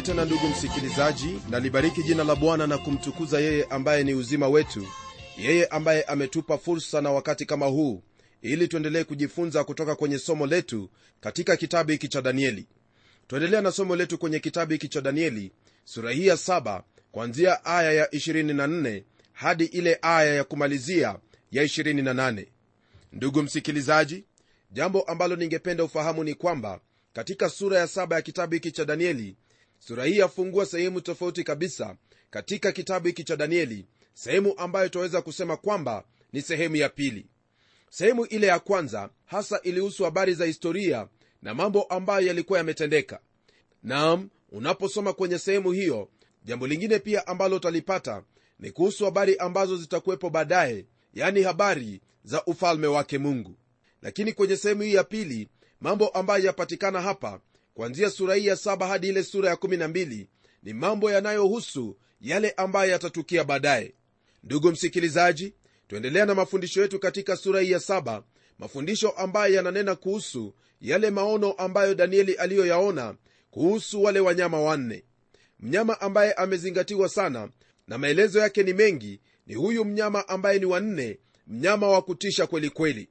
[0.00, 1.40] nyingine tena ndugu msikilizaji.
[1.50, 4.86] Nalibariki jina la bwana na kumtukuza yeye ambaye ni uzima wetu
[5.38, 8.02] yeye ambaye ametupa fursa na wakati kama huu
[8.42, 10.90] ili tuendelee kujifunza kutoka kwenye somo letu
[11.20, 12.66] katika kitabu hiki cha danieli.
[13.26, 15.52] Tuendelea na somo letu kwenye kitabu hiki cha danieli
[15.84, 21.18] sura hii ya 7 kuanzia aya ya 24 hadi ile aya ya kumalizia
[21.52, 22.46] ya 28
[23.12, 24.24] ndugu msikilizaji
[24.72, 26.80] jambo ambalo ningependa ufahamu ni kwamba
[27.12, 29.36] katika sura ya saba ya kitabu hiki cha danieli
[29.80, 31.96] sura hii yafungua sehemu tofauti kabisa
[32.30, 37.26] katika kitabu hiki cha danieli sehemu ambayo tunaweza kusema kwamba ni sehemu ya pili.
[37.90, 41.08] Sehemu ile ya kwanza hasa ilihusu habari za historia
[41.42, 43.20] na mambo ambayo yalikuwa yametendeka.
[43.82, 46.08] Nam unaposoma kwenye sehemu hiyo
[46.44, 48.22] jambo lingine pia ambalo utalipata
[48.58, 53.54] ni kuhusu habari ambazo zitakuwepo baadaye yani habari za ufalme wake mungu.
[54.02, 55.48] Lakini kwenye sehemu hii ya pili
[55.80, 57.40] mambo ambayo yapatikana hapa
[57.80, 60.26] kuanzia sura hii ya saba hadi ile sura ya 12
[60.62, 63.94] ni mambo yanayohusu yale ambayo yatatukia baadaye.
[64.44, 65.54] Ndugu msikilizaji
[65.88, 68.22] tuendelea na mafundisho yetu katika sura hii ya saba
[68.58, 73.14] mafundisho ambayo yananena kuhusu yale maono ambayo danieli aliyoyaona
[73.50, 75.04] kuhusu wale wanyama wanne.
[75.60, 77.48] Mnyama ambaye amezingatiwa sana
[77.86, 82.94] na maelezo yake ni mengi ni huyu mnyama ambaye ni wanne mnyama wa kutisha kwelikweli
[82.94, 83.08] kweli.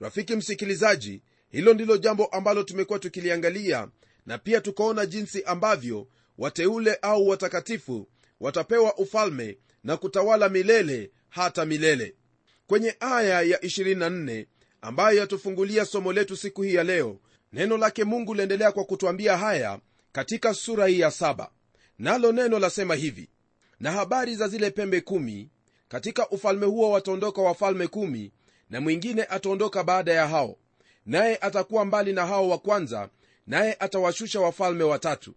[0.00, 3.88] Rafiki msikilizaji hilo ndilo jambo ambalo tumekuwa tukiliangalia
[4.26, 8.08] na pia tukaona jinsi ambavyo wateule au watakatifu
[8.40, 12.14] watapewa ufalme na kutawala milele hata milele.
[12.66, 14.46] Kwenye aya ya 24
[14.80, 17.18] ambayo yatufungulia somo letu siku hii ya leo
[17.52, 19.78] neno lake mungu liendelea kwa kutwambia haya
[20.12, 21.50] katika sura hii ya saba.
[21.98, 23.28] Nalo neno lasema hivi
[23.80, 25.50] na habari za zile pembe kumi
[25.88, 28.32] katika ufalme huo wataondoka wafalme kumi
[28.70, 30.56] na mwingine ataondoka baada ya hao
[31.06, 33.08] naye atakuwa mbali na hao wa kwanza
[33.46, 35.34] naye atawashusha wafalme watatu.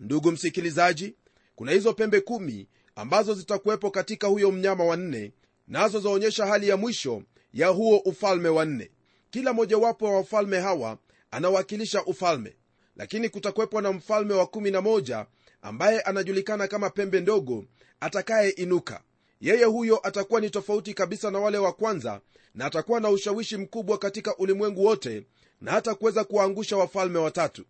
[0.00, 1.14] Ndugu msikilizaji
[1.56, 5.32] kuna hizo pembe kumi ambazo zitakuwepo katika huyo mnyama wa nne
[5.68, 7.22] nazo zaonyesha hali ya mwisho
[7.52, 8.90] ya huo ufalme wa nne.
[9.30, 10.98] Kila mojawapo wa wafalme hawa
[11.30, 12.56] anawakilisha ufalme
[12.96, 15.26] lakini kutakuwepo na mfalme wa 11
[15.62, 17.64] ambaye anajulikana kama pembe ndogo
[18.00, 19.02] atakayeinuka.
[19.40, 22.20] Yeye huyo atakuwa ni tofauti kabisa na wale wa kwanza
[22.54, 25.26] na atakuwa na ushawishi mkubwa katika ulimwengu wote
[25.60, 27.64] na hata kuweza kuwaangusha wafalme watatu.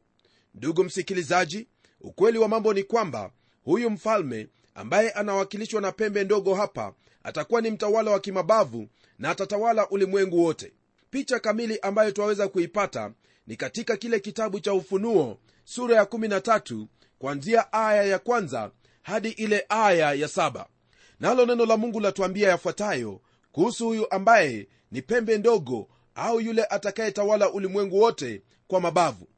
[0.55, 1.67] Ndugu msikilizaji
[2.01, 3.31] ukweli wa mambo ni kwamba
[3.65, 9.89] huyu mfalme ambaye anawakilishwa na pembe ndogo hapa atakuwa ni mtawala wa kimabavu na atatawala
[9.89, 10.73] ulimwengu wote.
[11.11, 13.13] Picha kamili ambayo twaweza kuipata
[13.47, 16.87] ni katika kile kitabu cha ufunuo sura ya 13
[17.19, 18.71] kwanzia aya ya kwanza
[19.03, 20.67] hadi ile aya ya saba.
[21.21, 23.21] Nalo neno la mungu latuambia yafuatayo
[23.53, 29.29] kuhusu huyu ambaye ni pembe ndogo au yule atakayetawala ulimwengu wote kwa mabavu.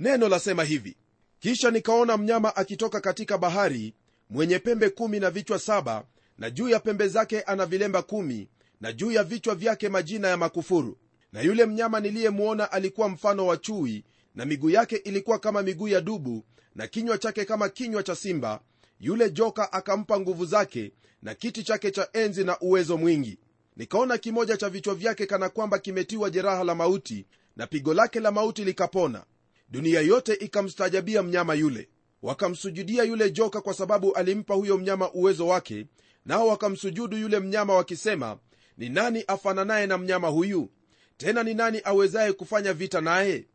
[0.00, 0.96] Neno lasema hivi
[1.38, 3.94] kisha nikaona mnyama akitoka katika bahari
[4.30, 6.04] mwenye pembe kumi na vichwa saba
[6.38, 8.48] na juu ya pembe zake ana vilemba kumi
[8.80, 10.98] na juu ya vichwa vyake majina ya makufuru.
[11.32, 16.00] Na yule mnyama niliyemwona alikuwa mfano wa chui na miguu yake ilikuwa kama miguu ya
[16.00, 18.60] dubu na kinywa chake kama kinywa cha simba.
[19.00, 23.38] Yule joka akampa nguvu zake na kiti chake cha enzi na uwezo mwingi
[23.76, 27.26] nikaona kimoja cha vichwa vyake kana kwamba kimetiwa jeraha la mauti
[27.56, 29.24] na pigo lake la mauti likapona.
[29.68, 31.88] Dunia yote ikamstajabia mnyama yule.
[32.22, 35.86] Wakamsujudia yule joka kwa sababu alimpa huyo mnyama uwezo wake
[36.26, 38.38] nao wakamsujudu yule mnyama wakisema
[38.78, 40.68] ni nani afananaye na mnyama huyu?
[41.16, 43.46] Tena ni nani awezaye kufanya vita naye?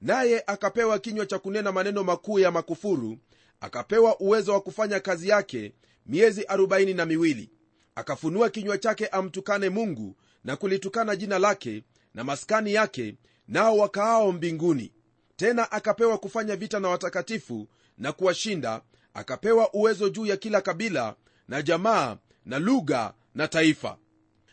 [0.00, 3.18] Naye akapewa kinywa cha kunena maneno makuu ya makufuru
[3.60, 5.72] akapewa uwezo wa kufanya kazi yake
[6.06, 7.50] miezi arobaini na miwili
[7.98, 11.82] akafunua kinywa chake amtukane mungu na kulitukana jina lake
[12.14, 13.14] na maskani yake
[13.48, 14.92] nao wakaao mbinguni.
[15.36, 17.68] Tena akapewa kufanya vita na watakatifu
[17.98, 18.82] na kuwashinda
[19.14, 21.16] akapewa uwezo juu ya kila kabila
[21.48, 22.16] na jamaa
[22.46, 23.98] na lugha na taifa.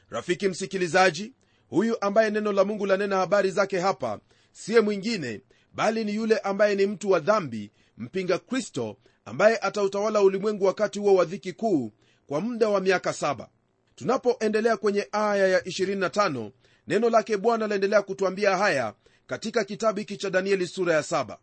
[0.09, 1.33] Rafiki msikilizaji
[1.69, 4.19] huyu ambaye neno la mungu lanena habari zake hapa
[4.51, 5.41] siye mwingine
[5.73, 11.15] bali ni yule ambaye ni mtu wa dhambi mpinga kristo ambaye atautawala ulimwengu wakati huo
[11.15, 11.91] wa dhiki kuu
[12.27, 13.49] kwa muda wa miaka saba.
[13.95, 16.51] Tunapoendelea kwenye aya ya 25
[16.87, 18.93] neno lake bwana laendelea kutwambia haya
[19.27, 21.37] katika kitabu hiki cha danieli sura ya 7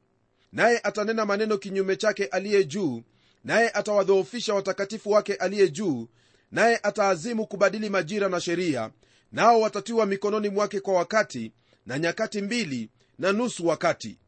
[0.53, 3.03] naye atanena maneno kinyume chake aliye juu
[3.45, 6.09] naye atawadhoofisha watakatifu wake aliye juu
[6.51, 8.91] naye ataazimu kubadili majira na sheria
[9.33, 11.53] nao watatiwa mikononi mwake kwa wakati
[11.87, 14.19] na nyakati mbili na nusu wakati.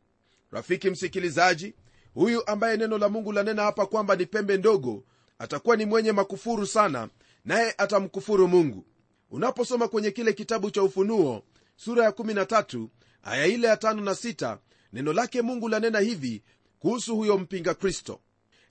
[0.52, 1.74] Rafiki msikilizaji
[2.14, 5.04] huyu ambaye neno la mungu lanena hapa kwamba ni pembe ndogo
[5.38, 7.08] atakuwa ni mwenye makufuru sana
[7.44, 8.84] naye atamkufuru mungu.
[9.30, 11.42] Unaposoma kwenye kile kitabu cha ufunuo
[11.76, 12.88] sura ya 13
[13.22, 14.58] aya ile ya 5 na 6
[14.92, 16.42] neno lake mungu lanena hivi
[16.78, 18.20] kuhusu huyo mpinga kristo.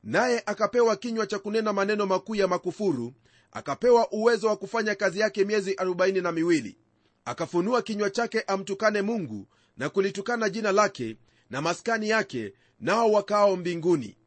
[0.04, 3.14] Naye akapewa kinywa cha kunena maneno makuu ya makufuru
[3.52, 6.78] akapewa uwezo wa kufanya kazi yake miezi arobaini na miwili.
[7.26, 11.18] Akafunua kinywa chake amtukane mungu na kulitukana jina lake
[11.50, 14.18] na maskani yake nao wakao mbinguni.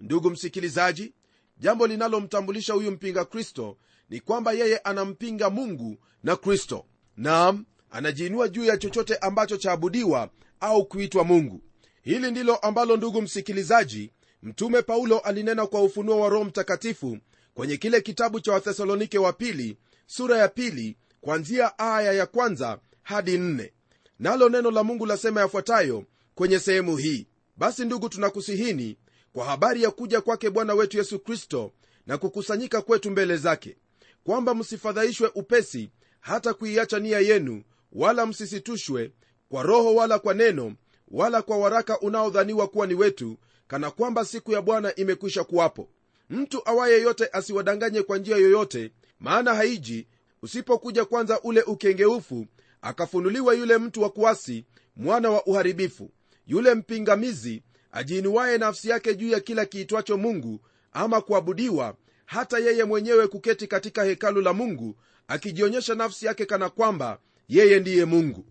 [0.00, 1.12] Ndugu msikilizaji
[1.58, 3.76] jambo linalomtambulisha huyu mpinga kristo
[4.10, 6.84] ni kwamba yeye anampinga mungu na kristo.
[7.16, 10.30] Naam anajiinua juu ya chochote ambacho chaabudiwa
[10.60, 11.60] au kuitwa mungu.
[12.02, 14.10] Hili ndilo ambalo ndugu msikilizaji
[14.42, 17.18] mtume paulo alinena kwa ufunuo wa roho mtakatifu
[17.54, 23.38] kwenye kile kitabu cha wathesalonike wa pili sura ya pili kwanzia aya ya kwanza hadi
[23.38, 23.72] nne.
[24.18, 26.04] Nalo neno la mungu lasema yafuatayo
[26.34, 27.26] kwenye sehemu hii.
[27.56, 28.96] Basi ndugu tunakusihini
[29.34, 31.72] kwa habari ya kuja kwake bwana wetu yesu kristo
[32.06, 33.76] na kukusanyika kwetu mbele zake
[34.24, 35.90] kwamba msifadhaishwe upesi
[36.20, 39.12] hata kuiacha nia yenu wala msisitushwe
[39.48, 40.74] kwa roho wala kwa neno
[41.08, 43.36] wala kwa waraka unaodhaniwa kuwa ni wetu
[43.66, 45.88] kana kwamba siku ya bwana imekwisha kuwapo.
[46.30, 50.06] Mtu awaye yote asiwadanganye kwa njia yoyote maana haiji
[50.42, 52.46] usipokuja kwanza ule ukengeufu
[52.82, 54.64] akafunuliwa yule mtu wa kuasi
[54.96, 56.10] mwana wa uharibifu
[56.46, 57.62] yule mpingamizi
[57.94, 60.60] ajiinuaye nafsi yake juu ya kila kiitwacho mungu
[60.92, 61.96] ama kuabudiwa
[62.26, 64.96] hata yeye mwenyewe kuketi katika hekalu la mungu
[65.28, 67.18] akijionyesha nafsi yake kana kwamba
[67.48, 68.44] yeye ndiye mungu.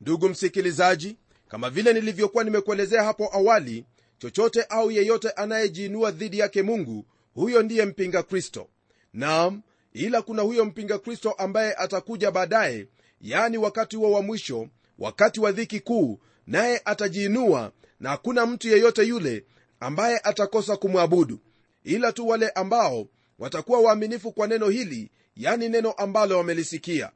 [0.00, 1.16] Ndugu msikilizaji
[1.48, 3.84] kama vile nilivyokuwa nimekuelezea hapo awali
[4.18, 7.04] chochote au yeyote anayejiinua dhidi yake mungu
[7.34, 8.68] huyo ndiye mpinga kristo.
[9.12, 12.86] Naam ila kuna huyo mpinga kristo ambaye atakuja baadaye
[13.20, 19.02] yani wakati huo wa mwisho wakati wa dhiki kuu naye atajiinua na hakuna mtu yeyote
[19.04, 19.44] yule
[19.80, 21.38] ambaye atakosa kumwabudu
[21.84, 23.06] ila tu wale ambao
[23.38, 27.10] watakuwa waaminifu kwa neno hili yani neno ambalo wamelisikia.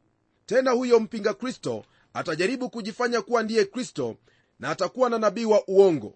[0.47, 1.85] Tena huyo mpinga kristo
[2.15, 4.17] atajaribu kujifanya kuwa ndiye kristo
[4.61, 6.15] na atakuwa na nabii wa uongo.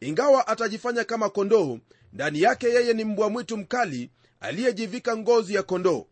[0.00, 1.78] Ingawa atajifanya kama kondoo
[2.12, 4.10] ndani yake yeye ni mbwa mwitu mkali
[4.40, 6.06] aliyejivika ngozi ya kondoo.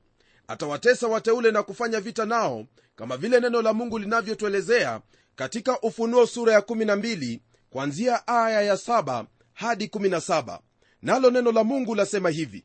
[0.49, 2.67] Atawatesa wateule na kufanya vita nao
[2.97, 5.01] kama vile neno la mungu linavyotuelezea
[5.37, 7.41] katika ufunuo sura ya 12
[7.79, 10.59] kwanzia aya ya saba hadi 17
[11.03, 12.65] nalo neno la mungu lasema hivi.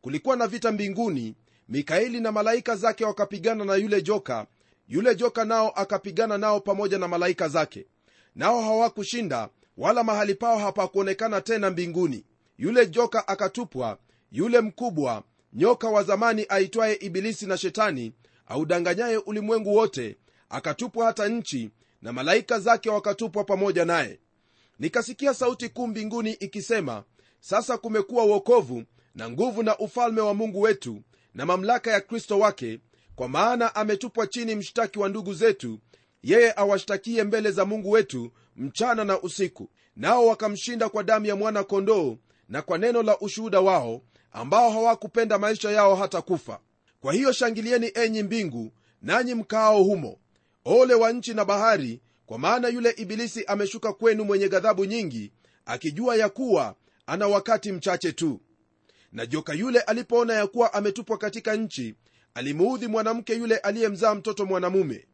[0.00, 1.36] Kulikuwa na vita mbinguni
[1.68, 4.46] mikaeli na malaika zake wakapigana na yule joka
[4.88, 7.86] yule joka nao akapigana nao pamoja na malaika zake.
[8.34, 12.24] Nao hawakushinda wala mahali pao hapakuonekana tena mbinguni.
[12.58, 13.98] Yule joka akatupwa
[14.32, 18.12] yule mkubwa nyoka wa zamani aitwaye ibilisi na shetani
[18.46, 20.16] audanganyaye ulimwengu wote
[20.48, 21.70] akatupwa hata nchi
[22.02, 24.18] na malaika zake wakatupwa pamoja naye
[24.80, 27.04] nikasikia sauti kuu mbinguni ikisema
[27.40, 28.84] sasa kumekuwa uokovu
[29.14, 31.02] na nguvu na ufalme wa mungu wetu
[31.34, 32.80] na mamlaka ya kristo wake
[33.14, 35.78] kwa maana ametupwa chini mshtaki wa ndugu zetu
[36.22, 39.70] yeye awashtakie mbele za mungu wetu mchana na usiku.
[39.96, 42.16] Nao wakamshinda kwa damu ya mwana kondoo
[42.48, 44.02] na kwa neno la ushuhuda wao
[44.32, 46.60] ambao hawakupenda maisha yao hata kufa.
[47.00, 50.18] Kwa hiyo shangilieni enyi mbingu nanyi mkaao humo.
[50.64, 52.00] Ole wa nchi na bahari
[52.30, 55.32] kwa maana yule ibilisi ameshuka kwenu mwenye ghadhabu nyingi
[55.66, 56.74] akijua ya kuwa
[57.06, 58.40] ana wakati mchache tu.
[59.12, 61.94] Na joka yule alipoona ya kuwa ametupwa katika nchi
[62.34, 65.06] alimuudhi mwanamke yule aliyemzaa mtoto mwanamume.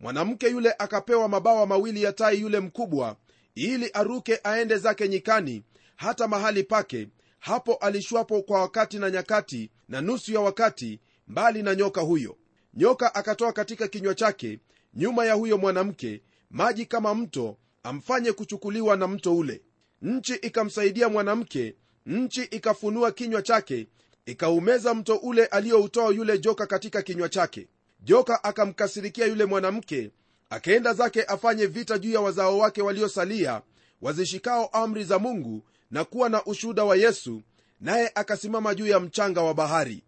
[0.00, 3.16] Mwanamke yule akapewa mabawa mawili ya tai yule mkubwa
[3.54, 5.62] ili aruke aende zake nyikani
[5.96, 11.74] hata mahali pake hapo alishwapo kwa wakati na nyakati na nusu ya wakati mbali na
[11.74, 12.36] nyoka huyo.
[12.74, 14.58] Nyoka akatoa katika kinywa chake
[14.94, 16.22] nyuma ya huyo mwanamke
[16.54, 19.62] maji kama mto amfanye kuchukuliwa na mto ule.
[20.02, 23.86] Nchi ikamsaidia mwanamke nchi ikafunua kinywa chake
[24.26, 27.68] ikaumeza mto ule aliyoutoa yule joka katika kinywa chake.
[28.00, 30.10] Joka akamkasirikia yule mwanamke
[30.50, 33.62] akaenda zake afanye vita juu ya wazao wake waliosalia
[34.00, 37.42] wazishikao amri za mungu na kuwa na ushuhuda wa yesu
[37.80, 40.04] naye akasimama juu ya mchanga wa bahari.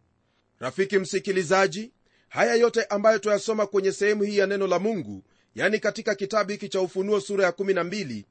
[0.59, 1.93] Rafiki msikilizaji
[2.29, 5.23] haya yote ambayo tuyasoma kwenye sehemu hii ya neno la mungu
[5.57, 8.25] yani katika kitabu hiki cha ufunuo sura ya 12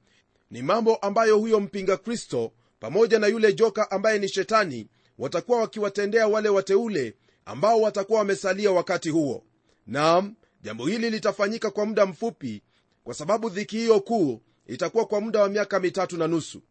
[0.51, 6.27] ni mambo ambayo huyo mpinga kristo pamoja na yule joka ambaye ni shetani watakuwa wakiwatendea
[6.27, 7.15] wale wateule
[7.45, 9.43] ambao watakuwa wamesalia wakati huo.
[9.87, 12.61] Nam jambo hili litafanyika kwa muda mfupi
[13.03, 16.61] kwa sababu dhiki hiyo kuu itakuwa kwa muda wa miaka mitatu na nusu.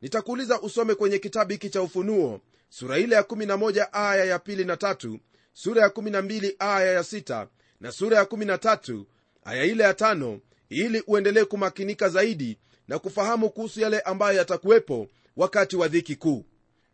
[0.00, 4.76] Nitakuuliza usome kwenye kitabu hiki cha ufunuo sura ile ya 11 aya ya pili na
[4.76, 5.18] tatu
[5.52, 7.46] sura ya 12 aya ya 6
[7.80, 9.04] na sura ya 13
[9.44, 12.58] aya ile ya tano ili uendelee kumakinika zaidi
[12.88, 16.44] na kufahamu kuhusu yale ambayo yatakuwepo wakati wa dhiki kuu.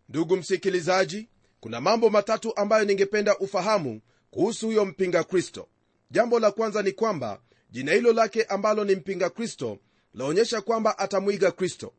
[0.09, 1.29] Ndugu msikilizaji
[1.61, 4.01] kuna mambo matatu ambayo ningependa ufahamu
[4.31, 5.69] kuhusu huyo mpinga kristo.
[6.11, 7.41] Jambo la kwanza ni kwamba
[7.71, 9.79] jina hilo lake ambalo ni mpinga kristo
[10.15, 11.93] laonyesha kwamba atamwiga kristo.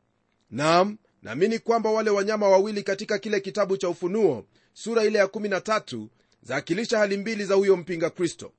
[0.51, 6.07] Nam naamini kwamba wale wanyama wawili katika kile kitabu cha ufunuo sura ile ya 13
[6.43, 8.51] zaakilisha hali mbili za huyo mpinga kristo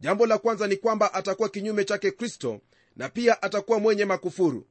[0.00, 2.60] jambo la kwanza ni kwamba atakuwa kinyume chake kristo
[2.96, 4.66] na pia atakuwa mwenye makufuru.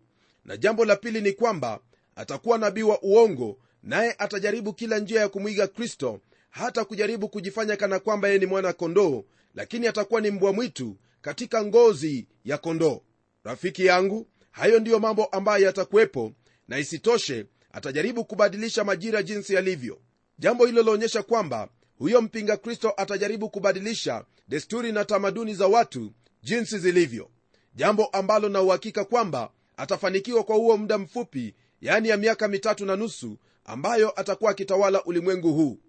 [0.45, 1.79] Na jambo la pili ni kwamba
[2.15, 7.99] atakuwa nabii wa uongo naye atajaribu kila njia ya kumwiga kristo hata kujaribu kujifanya kana
[7.99, 9.23] kwamba yeye ni mwana kondoo
[9.55, 13.01] lakini atakuwa ni mbwa mwitu katika ngozi ya kondoo.
[13.43, 16.31] Rafiki yangu hayo ndiyo mambo ambayo yatakuwepo
[16.67, 19.99] na isitoshe atajaribu kubadilisha majira jinsi yalivyo.
[20.39, 26.79] Jambo hilo laonyesha kwamba huyo mpinga kristo atajaribu kubadilisha desturi na tamaduni za watu jinsi
[26.79, 27.29] zilivyo.
[27.75, 32.95] Jambo ambalo na uhakika kwamba atafanikiwa kwa huo muda mfupi yaani ya miaka mitatu na
[32.95, 35.79] nusu ambayo atakuwa akitawala ulimwengu huu.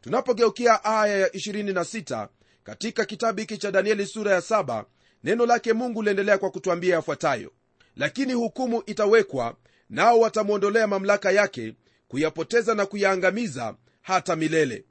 [0.00, 2.28] Tunapogeukia aya ya 26
[2.64, 4.84] katika kitabu hiki cha danieli sura ya 7
[5.24, 7.52] neno lake mungu liendelea kwa kutwambia yafuatayo.
[7.96, 9.56] Lakini hukumu itawekwa
[9.90, 11.74] nao watamwondolea mamlaka yake
[12.08, 14.84] kuyapoteza na kuyaangamiza hata milele.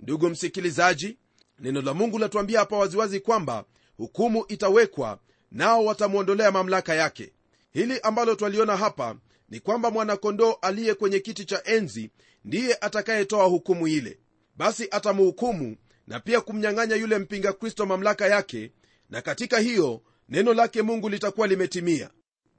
[0.00, 1.18] Ndugu msikilizaji
[1.58, 3.64] neno la mungu latuambia hapa waziwazi kwamba
[3.96, 5.18] hukumu itawekwa
[5.52, 7.32] nao watamwondolea mamlaka yake.
[7.72, 9.16] Hili ambalo twaliona hapa
[9.48, 12.10] ni kwamba mwanakondoo aliye kwenye kiti cha enzi
[12.44, 14.18] ndiye atakayetoa hukumu ile.
[14.56, 18.72] Basi atamhukumu na pia kumnyang'anya yule mpinga kristo mamlaka yake
[19.10, 22.10] na katika hiyo neno lake mungu litakuwa limetimia.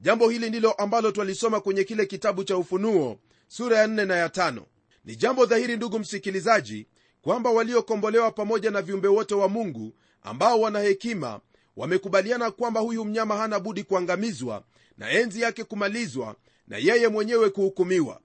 [0.02, 4.28] Jambo hili ndilo ambalo twalisoma kwenye kile kitabu cha ufunuo sura ya 4 na ya
[4.28, 4.62] 5
[5.06, 6.88] ni jambo dhahiri ndugu msikilizaji
[7.28, 11.40] kwamba waliokombolewa pamoja na viumbe wote wa mungu ambao wana hekima
[11.78, 14.64] wamekubaliana kwamba huyu mnyama hana budi kuangamizwa
[14.98, 16.36] na enzi yake kumalizwa
[16.68, 18.22] na yeye mwenyewe kuhukumiwa.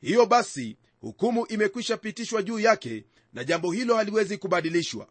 [0.00, 5.06] Hiyo basi hukumu imekwisha pitishwa juu yake na jambo hilo haliwezi kubadilishwa.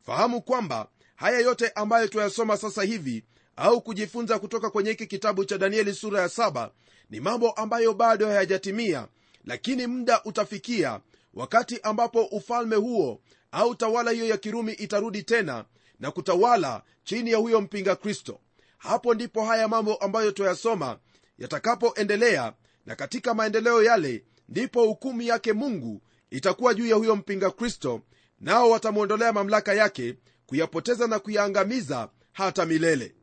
[0.00, 3.24] Fahamu kwamba haya yote ambayo twayasoma sasa hivi
[3.56, 6.70] au kujifunza kutoka kwenye hiki kitabu cha danieli sura ya 7
[7.10, 9.08] ni mambo ambayo bado hayajatimia
[9.44, 11.00] lakini muda utafikia
[11.38, 13.20] wakati ambapo ufalme huo
[13.52, 15.64] au tawala hiyo ya kirumi itarudi tena
[16.00, 18.40] na kutawala chini ya huyo mpinga kristo
[18.78, 20.98] hapo ndipo haya mambo ambayo twayasoma
[21.38, 22.52] yatakapoendelea
[22.86, 28.00] na katika maendeleo yale ndipo hukumu yake mungu itakuwa juu ya huyo mpinga kristo
[28.40, 30.14] nao watamwondolea mamlaka yake
[30.46, 33.14] kuyapoteza na kuyaangamiza hata milele.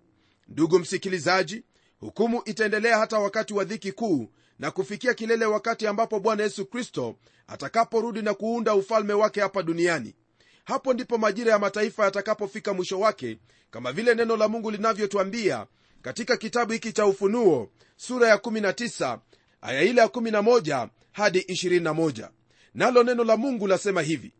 [0.48, 1.64] Ndugu msikilizaji
[2.00, 7.16] hukumu itaendelea hata wakati wa dhiki kuu na kufikia kilele wakati ambapo bwana yesu kristo
[7.48, 10.16] atakaporudi na kuunda ufalme wake hapa duniani.
[10.64, 13.38] Hapo ndipo majira ya mataifa yatakapofika mwisho wake
[13.72, 15.68] kama vile neno la mungu linavyotwambia
[16.02, 19.20] katika kitabu hiki cha ufunuo sura ya 19
[19.62, 22.30] aya ile ya 11 hadi 21
[22.74, 24.34] nalo neno la mungu lasema hivi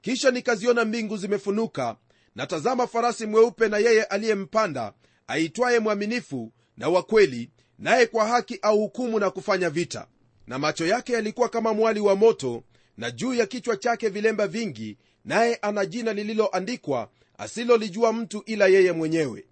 [0.00, 1.96] kisha nikaziona mbingu zimefunuka
[2.34, 4.92] na tazama farasi mweupe na yeye aliyempanda
[5.26, 10.06] aitwaye mwaminifu na wakweli naye kwa haki au hukumu na kufanya vita.
[10.46, 12.62] Na macho yake yalikuwa kama mwali wa moto
[12.96, 18.92] na juu ya kichwa chake vilemba vingi naye ana jina lililoandikwa asilolijua mtu ila yeye
[18.92, 19.44] mwenyewe.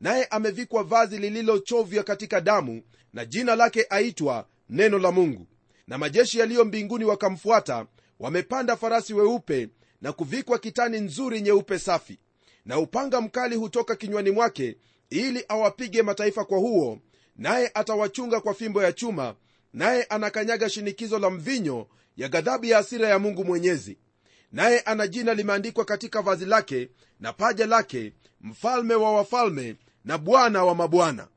[0.00, 2.82] Naye amevikwa vazi lililochovya katika damu
[3.12, 5.46] na jina lake aitwa neno la mungu.
[5.86, 7.86] Na majeshi yaliyo mbinguni wakamfuata
[8.20, 9.68] wamepanda farasi weupe
[10.02, 12.18] na kuvikwa kitani nzuri nyeupe safi.
[12.64, 14.76] Na upanga mkali hutoka kinywani mwake
[15.10, 16.98] ili awapige mataifa kwa huo
[17.38, 19.34] naye atawachunga kwa fimbo ya chuma
[19.72, 23.98] naye anakanyaga shinikizo la mvinyo ya ghadhabu ya asira ya mungu mwenyezi.
[24.52, 26.88] Naye ana jina limeandikwa katika vazi lake
[27.20, 31.28] na paja lake mfalme wa wafalme na bwana wa mabwana.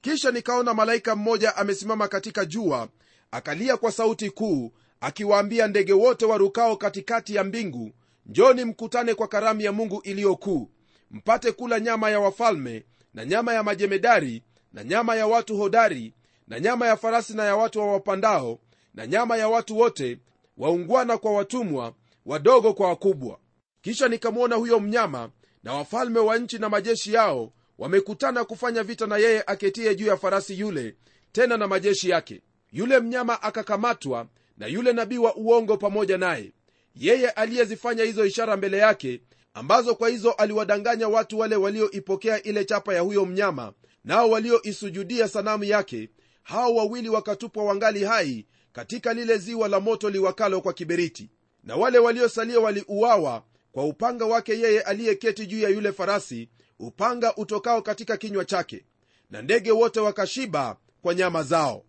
[0.00, 2.88] Kisha nikaona malaika mmoja amesimama katika jua
[3.30, 7.92] akalia kwa sauti kuu akiwaambia ndege wote warukao katikati ya mbingu
[8.26, 10.70] njoni mkutane kwa karamu ya mungu iliyokuu
[11.10, 12.84] mpate kula nyama ya wafalme
[13.14, 14.42] na nyama ya majemedari
[14.76, 16.14] na nyama ya watu hodari
[16.48, 18.58] na nyama ya farasi na ya watu wa wapandao
[18.94, 20.18] na nyama ya watu wote
[20.56, 21.94] waungwana kwa watumwa
[22.26, 23.38] wadogo kwa wakubwa.
[23.82, 25.30] Kisha nikamwona huyo mnyama
[25.62, 30.16] na wafalme wa nchi na majeshi yao wamekutana kufanya vita na yeye aketie juu ya
[30.16, 30.94] farasi yule
[31.32, 32.42] tena na majeshi yake.
[32.72, 34.26] Yule mnyama akakamatwa
[34.58, 36.52] na yule nabii wa uongo pamoja naye.
[36.94, 39.20] Yeye aliyezifanya hizo ishara mbele yake
[39.56, 43.72] ambazo kwa hizo aliwadanganya watu wale walioipokea ile chapa ya huyo mnyama
[44.04, 46.10] nao walioisujudia sanamu yake
[46.42, 51.30] hao wawili wakatupwa wangali hai katika lile ziwa la moto liwakalo kwa kiberiti.
[51.64, 56.48] Na wale waliosalia waliuawa kwa upanga wake yeye aliyeketi juu ya yule farasi
[56.78, 58.84] upanga utokao katika kinywa chake.
[59.30, 61.84] Na ndege wote wakashiba kwa nyama zao.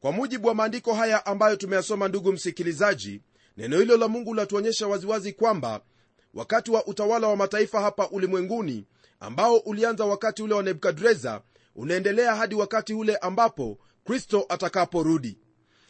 [0.00, 3.20] Kwa mujibu wa maandiko haya ambayo tumeyasoma ndugu msikilizaji
[3.56, 5.80] neno hilo la mungu latuonyesha waziwazi kwamba
[6.34, 8.86] wakati wa utawala wa mataifa hapa ulimwenguni
[9.20, 11.42] ambao ulianza wakati ule wa nebukadreza
[11.76, 15.38] unaendelea hadi wakati ule ambapo kristo atakaporudi.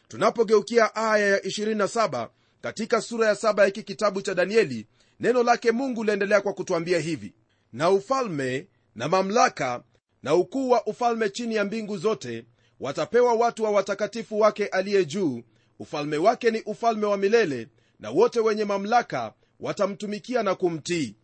[0.08, 2.28] Tunapogeukia aya ya 27
[2.60, 4.86] katika sura ya 7 ya hiki kitabu cha danieli
[5.20, 7.34] neno lake mungu liendelea kwa kutwambia hivi
[7.72, 9.82] na ufalme na mamlaka
[10.22, 12.46] na ukuu wa ufalme chini ya mbingu zote
[12.80, 15.42] watapewa watu wa watakatifu wake aliye juu.
[15.78, 17.68] Ufalme wake ni ufalme wa milele
[17.98, 21.16] na wote wenye mamlaka watamtumikia na kumtii.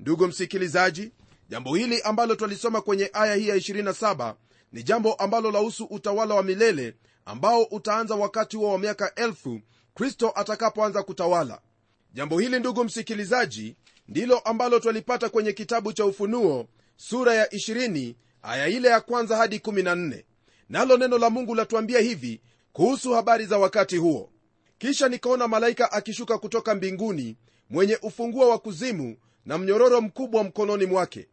[0.00, 1.12] Ndugu msikilizaji
[1.48, 4.34] jambo hili ambalo twalisoma kwenye aya hii ya 27
[4.72, 9.60] ni jambo ambalo lahusu utawala wa milele ambao utaanza wakati huo wa miaka elfu
[9.94, 11.60] kristo atakapoanza kutawala.
[12.12, 13.76] Jambo hili ndugu msikilizaji
[14.08, 19.56] ndilo ambalo twalipata kwenye kitabu cha ufunuo sura ya 20 aya ile ya kwanza hadi
[19.58, 20.24] 14
[20.68, 22.40] nalo neno la mungu latuambia hivi
[22.72, 24.30] kuhusu habari za wakati huo.
[24.78, 27.36] Kisha nikaona malaika akishuka kutoka mbinguni
[27.70, 29.16] mwenye ufunguo wa kuzimu
[29.46, 31.28] na mnyororo mkubwa mkononi mwake.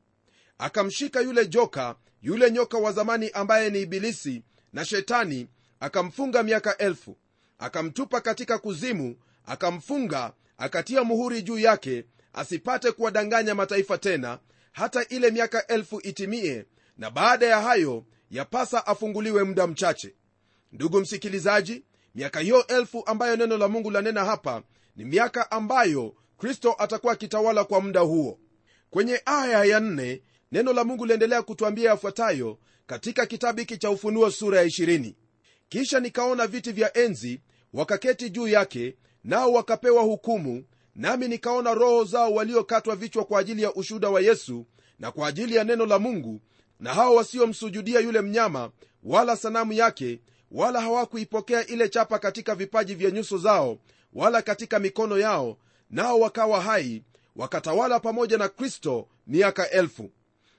[0.58, 5.48] Akamshika yule joka yule nyoka wa zamani ambaye ni ibilisi na shetani
[5.80, 7.18] akamfunga miaka elfu.
[7.60, 14.40] Akamtupa katika kuzimu akamfunga akatia muhuri juu yake asipate kuwadanganya mataifa tena
[14.72, 16.66] hata ile miaka elfu itimie
[16.98, 20.16] na baada ya hayo yapasa afunguliwe muda mchache.
[20.72, 21.84] Ndugu msikilizaji
[22.16, 24.64] miaka hiyo elfu ambayo neno la mungu lanena hapa
[24.96, 28.40] ni miaka ambayo kristo atakuwa akitawala kwa muda huo.
[28.90, 30.22] Kwenye aya ya nne
[30.52, 35.14] neno la mungu liendelea kutwambia yafuatayo katika kitabu hiki cha ufunuo sura ya 20
[35.70, 37.42] kisha nikaona viti vya enzi
[37.74, 40.64] wakaketi juu yake nao wakapewa hukumu
[40.96, 44.66] nami nikaona roho zao waliokatwa vichwa kwa ajili ya ushuhuda wa yesu
[45.00, 46.42] na kwa ajili ya neno la mungu
[46.80, 48.72] na hao wasiomsujudia yule mnyama
[49.04, 50.20] wala sanamu yake
[50.52, 53.78] wala hawakuipokea ile chapa katika vipaji vya nyuso zao
[54.14, 55.58] wala katika mikono yao
[55.90, 57.04] nao wakawa hai
[57.36, 60.12] wakatawala pamoja na kristo miaka elfu.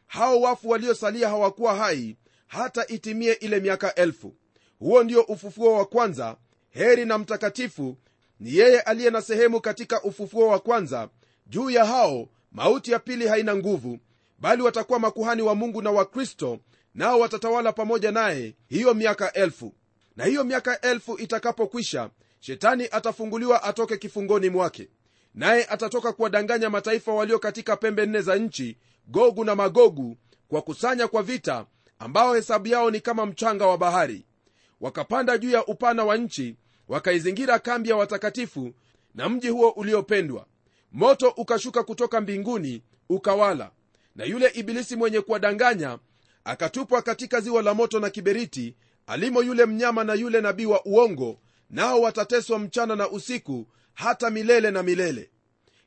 [0.07, 4.35] Hao wafu waliosalia hawakuwa hai hata itimie ile miaka elfu.
[4.79, 6.37] Huo ndio ufufuo wa kwanza.
[6.71, 7.97] Heri na mtakatifu
[8.41, 11.09] ni yeye aliye na sehemu katika ufufuo wa kwanza.
[11.47, 13.99] Juu ya hao mauti ya pili haina nguvu
[14.38, 16.59] bali watakuwa makuhani wa mungu na wa kristo
[16.95, 19.75] nao watatawala pamoja naye hiyo miaka elfu.
[20.17, 22.11] Na hiyo miaka elfu itakapokwisha
[22.47, 24.89] shetani atafunguliwa atoke kifungoni mwake
[25.35, 30.17] naye atatoka kuwadanganya mataifa walio katika pembe nne za nchi gogu na magogu
[30.49, 31.67] kwa kusanya kwa vita
[31.99, 34.25] ambao hesabu yao ni kama mchanga wa bahari.
[34.81, 36.57] Wakapanda juu ya upana wa nchi
[36.89, 38.73] wakaizingira kambi ya watakatifu
[39.15, 40.47] na mji huo uliopendwa.
[40.93, 43.71] Moto ukashuka kutoka mbinguni ukawala.
[44.17, 45.99] Na yule ibilisi mwenye kuwadanganya
[46.45, 48.77] akatupwa katika ziwa la moto na kiberiti
[49.07, 51.39] alimo yule mnyama na yule nabii wa uongo
[51.73, 55.31] nao watateswa mchana na usiku hata milele na milele.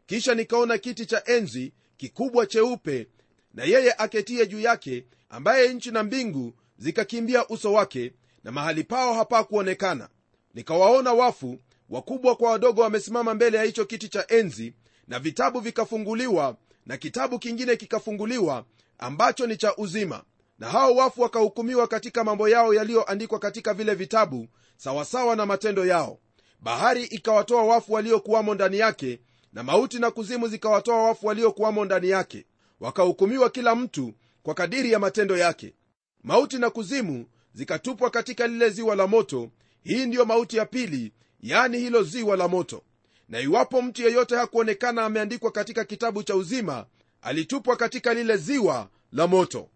[0.05, 3.07] Kisha nikaona kiti cha enzi kikubwa cheupe
[3.53, 9.13] na yeye aketie juu yake ambaye nchi na mbingu zikakimbia uso wake na mahali pao
[9.13, 10.09] hapakuonekana.
[10.53, 14.73] Nikawaona wafu wakubwa kwa wadogo wamesimama mbele ya hicho kiti cha enzi
[15.07, 18.65] na vitabu vikafunguliwa na kitabu kingine kikafunguliwa
[18.97, 20.23] ambacho ni cha uzima.
[20.59, 26.19] Na hao wafu wakahukumiwa katika mambo yao yaliyoandikwa katika vile vitabu sawasawa na matendo yao.
[26.59, 29.19] Bahari ikawatoa wafu waliokuwamo ndani yake
[29.53, 32.45] na mauti na kuzimu zikawatoa wafu waliokuwamo ndani yake.
[32.79, 35.73] Wakahukumiwa kila mtu kwa kadiri ya matendo yake.
[36.23, 39.49] Mauti na kuzimu zikatupwa katika lile ziwa la moto.
[39.83, 42.83] Hii ndiyo mauti ya pili yani hilo ziwa la moto.
[43.29, 46.85] Na iwapo mtu yeyote hakuonekana ameandikwa katika kitabu cha uzima
[47.21, 49.69] alitupwa katika lile ziwa la moto.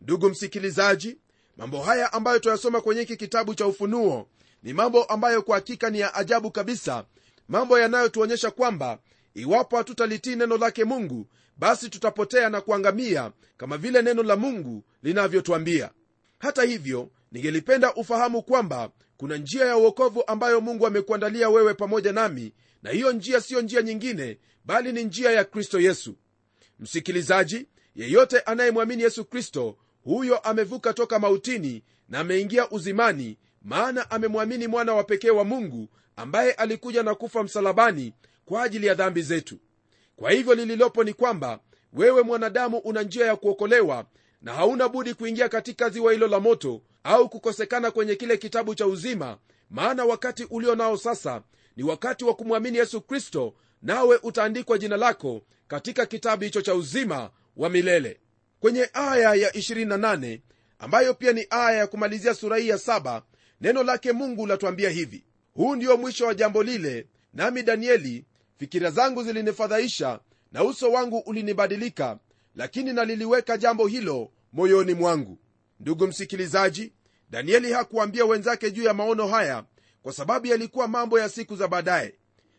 [0.00, 1.16] Ndugu msikilizaji
[1.58, 4.28] mambo haya ambayo tuyasoma kwenye hiki kitabu cha ufunuo
[4.62, 7.04] ni mambo ambayo kwa hakika ni ya ajabu kabisa.
[7.48, 8.98] Mambo yanayotuonyesha kwamba
[9.34, 15.90] iwapo hatutalitii neno lake mungu basi tutapotea na kuangamia kama vile neno la mungu linavyotwambia
[16.38, 22.52] hata hivyo ningelipenda ufahamu kwamba kuna njia ya uokovu ambayo mungu amekuandalia wewe pamoja nami
[22.82, 26.14] na hiyo njia siyo njia nyingine bali ni njia ya kristo yesu.
[26.80, 29.76] Msikilizaji yeyote anayemwamini yesu kristo
[30.08, 36.52] huyo amevuka toka mautini na ameingia uzimani maana amemwamini mwana wa pekee wa mungu ambaye
[36.52, 38.12] alikuja na kufa msalabani
[38.44, 39.58] kwa ajili ya dhambi zetu.
[40.16, 41.60] Kwa hivyo lililopo ni kwamba
[41.92, 44.06] wewe mwanadamu una njia ya kuokolewa
[44.42, 48.86] na hauna budi kuingia katika ziwa hilo la moto au kukosekana kwenye kile kitabu cha
[48.86, 49.38] uzima
[49.70, 51.42] maana wakati ulio nao sasa
[51.76, 57.30] ni wakati wa kumwamini yesu kristo nawe utaandikwa jina lako katika kitabu hicho cha uzima
[57.56, 58.20] wa milele
[58.60, 60.40] kwenye aya ya 28
[60.78, 63.22] ambayo pia ni aya ya kumalizia sura hii ya 7
[63.60, 68.24] neno lake mungu latuambia hivi huu ndio mwisho wa jambo lile nami danieli
[68.58, 70.20] fikira zangu zilinifadhaisha
[70.52, 72.18] na uso wangu ulinibadilika
[72.54, 75.38] lakini naliliweka jambo hilo moyoni mwangu.
[75.80, 76.92] Ndugu msikilizaji
[77.30, 79.64] danieli hakuambia wenzake juu ya maono haya
[80.02, 82.14] kwa sababu yalikuwa mambo ya siku za baadaye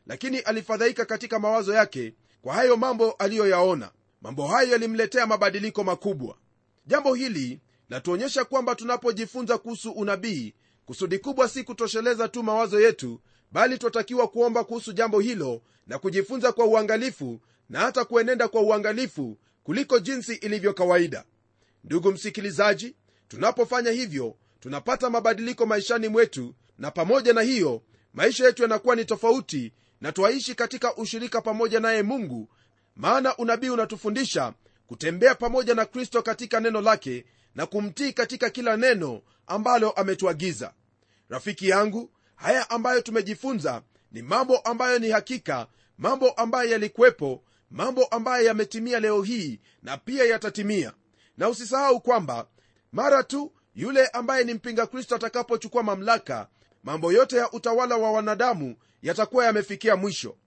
[0.07, 6.37] lakini alifadhaika katika mawazo yake kwa hayo mambo aliyoyaona mambo hayo yalimletea mabadiliko makubwa.
[6.85, 10.53] Jambo hili latuonyesha kwamba tunapojifunza kuhusu unabii
[10.85, 16.51] kusudi kubwa si kutosheleza tu mawazo yetu bali twatakiwa kuomba kuhusu jambo hilo na kujifunza
[16.51, 21.23] kwa uangalifu na hata kuenenda kwa uangalifu kuliko jinsi ilivyo kawaida.
[21.83, 22.95] Ndugu msikilizaji
[23.27, 27.81] tunapofanya hivyo tunapata mabadiliko maishani mwetu na pamoja na hiyo
[28.13, 32.49] maisha yetu yanakuwa ni tofauti na twaishi katika ushirika pamoja naye mungu
[32.99, 34.53] maana unabii unatufundisha
[34.87, 40.73] kutembea pamoja na kristo katika neno lake na kumtii katika kila neno ambalo ametuagiza.
[41.29, 43.81] Rafiki yangu haya ambayo tumejifunza
[44.11, 50.25] ni mambo ambayo ni hakika mambo ambayo yalikuwepo mambo ambayo yametimia leo hii na pia
[50.25, 50.93] yatatimia.
[51.37, 52.47] Na usisahau kwamba
[52.91, 56.47] mara tu yule ambaye ni mpinga kristo atakapochukua mamlaka
[56.83, 60.37] mambo yote ya utawala wa wanadamu yatakuwa yamefikia mwisho.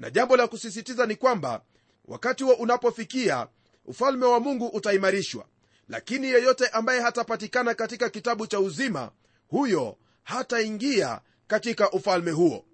[0.00, 1.62] Na jambo la kusisitiza ni kwamba
[2.08, 3.48] wakati huo unapofikia
[3.84, 5.46] ufalme wa mungu utaimarishwa.
[5.88, 9.10] Lakini yeyote ambaye hatapatikana katika kitabu cha uzima
[9.48, 12.64] huyo hataingia katika ufalme huo.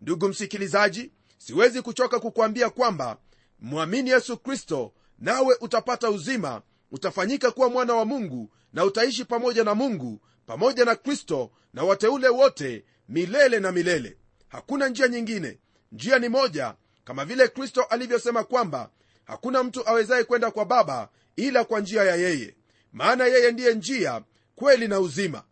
[0.00, 3.16] Ndugu msikilizaji siwezi kuchoka kukwambia kwamba
[3.60, 9.74] mwamini yesu kristo nawe utapata uzima utafanyika kuwa mwana wa mungu na utaishi pamoja na
[9.74, 14.16] mungu pamoja na kristo na wateule wote milele na milele.
[14.48, 15.58] Hakuna njia nyingine.
[15.92, 18.90] Njia ni moja kama vile kristo alivyosema kwamba
[19.24, 22.54] hakuna mtu awezaye kwenda kwa baba ila kwa njia ya yeye.
[22.92, 24.22] Maana yeye ndiye njia
[24.54, 25.42] kweli na uzima.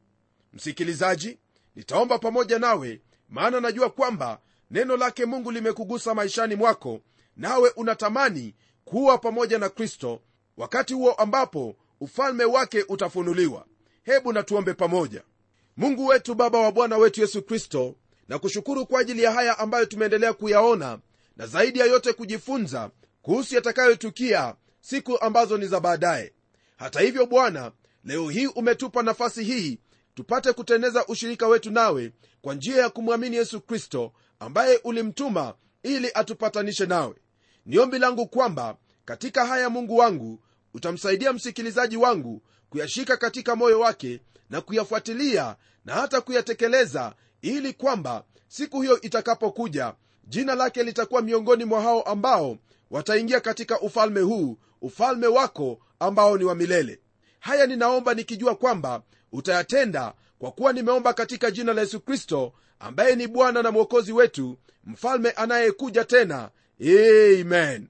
[0.53, 1.39] Msikilizaji
[1.77, 7.01] nitaomba pamoja nawe maana najua kwamba neno lake mungu limekugusa maishani mwako
[7.37, 10.21] nawe unatamani kuwa pamoja na kristo
[10.57, 13.67] wakati huo ambapo ufalme wake utafunuliwa.
[14.03, 15.23] Hebu natuombe pamoja.
[15.77, 17.95] Mungu wetu baba wa bwana wetu yesu kristo
[18.29, 20.99] na kushukuru kwa ajili ya haya ambayo tumeendelea kuyaona
[21.41, 22.91] na zaidi ya yote kujifunza
[23.23, 26.33] kuhusu yatakayotukia siku ambazo ni za baadaye.
[26.77, 27.73] Hata hivyo bwana
[28.05, 29.79] leo hii umetupa nafasi hii
[30.15, 36.87] tupate kuteneza ushirika wetu nawe kwa njia ya kumwamini yesu kristo ambaye ulimtuma ili atupatanishe
[36.87, 37.15] nawe.
[37.67, 40.43] Ni ombi langu kwamba katika haya mungu wangu
[40.75, 48.83] utamsaidia msikilizaji wangu kuyashika katika moyo wake na kuyafuatilia na hata kuyatekeleza ili kwamba siku
[48.83, 49.95] hiyo itakapokuja
[50.31, 52.59] jina lake litakuwa miongoni mwa hao ambao
[52.91, 57.01] wataingia katika ufalme huu ufalme wako ambao ni wa milele.
[57.41, 63.27] Haya ninaomba nikijua kwamba utayatenda kwa kuwa nimeomba katika jina la yesu kristo ambaye ni
[63.27, 66.51] bwana na mwokozi wetu mfalme anayekuja tena.
[66.81, 67.89] Amen.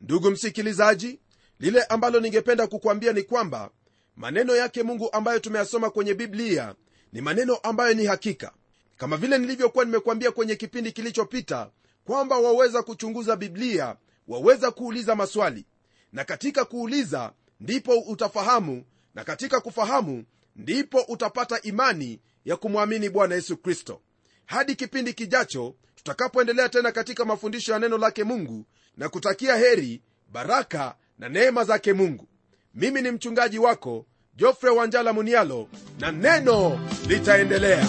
[0.00, 1.20] Ndugu msikilizaji
[1.60, 3.70] lile ambalo ningependa kukwambia ni kwamba
[4.16, 6.74] maneno yake mungu ambayo tumeyasoma kwenye biblia
[7.12, 8.52] ni maneno ambayo ni hakika
[9.02, 11.70] kama vile nilivyokuwa nimekuambia kwenye kipindi kilichopita
[12.04, 13.96] kwamba waweza kuchunguza biblia
[14.28, 15.64] waweza kuuliza maswali.
[16.12, 18.84] Na katika kuuliza ndipo utafahamu
[19.14, 20.24] na katika kufahamu
[20.56, 24.00] ndipo utapata imani ya kumwamini bwana yesu kristo.
[24.46, 28.64] Hadi kipindi kijacho tutakapoendelea tena katika mafundisho ya neno lake mungu
[28.96, 32.28] na kutakia heri baraka na neema zake mungu.
[32.74, 35.68] Mimi ni mchungaji wako jofre wanjala munialo
[36.00, 37.88] na neno litaendelea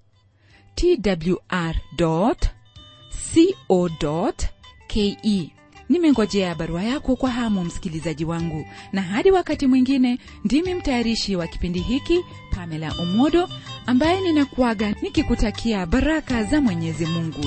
[4.21, 5.51] twr.co.ke.
[5.89, 11.79] Nimengojea barua yako kwa hamu, msikilizaji wangu, na hadi wakati mwingine, ndimi mtayarishi wa kipindi
[11.79, 12.19] hiki
[12.55, 13.49] Pamela Omodo,
[13.85, 17.45] ambaye ninakuaga nikikutakia baraka za Mwenyezi Mungu.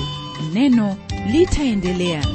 [0.53, 0.97] Neno
[1.31, 2.25] litaendelea.